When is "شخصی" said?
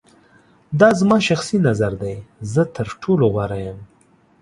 1.27-1.57